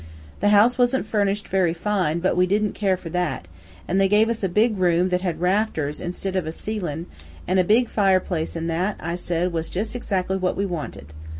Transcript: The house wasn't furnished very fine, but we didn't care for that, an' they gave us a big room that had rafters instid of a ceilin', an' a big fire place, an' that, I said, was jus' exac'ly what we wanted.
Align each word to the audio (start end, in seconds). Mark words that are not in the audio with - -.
The 0.39 0.49
house 0.49 0.79
wasn't 0.79 1.05
furnished 1.05 1.47
very 1.47 1.75
fine, 1.75 2.21
but 2.21 2.35
we 2.35 2.47
didn't 2.47 2.73
care 2.73 2.97
for 2.97 3.11
that, 3.11 3.47
an' 3.87 3.99
they 3.99 4.07
gave 4.07 4.29
us 4.31 4.43
a 4.43 4.49
big 4.49 4.79
room 4.79 5.09
that 5.09 5.21
had 5.21 5.39
rafters 5.39 6.01
instid 6.01 6.33
of 6.35 6.47
a 6.47 6.51
ceilin', 6.51 7.05
an' 7.47 7.59
a 7.59 7.63
big 7.63 7.87
fire 7.87 8.19
place, 8.19 8.57
an' 8.57 8.65
that, 8.65 8.95
I 8.99 9.13
said, 9.13 9.53
was 9.53 9.69
jus' 9.69 9.93
exac'ly 9.93 10.37
what 10.39 10.57
we 10.57 10.65
wanted. 10.65 11.13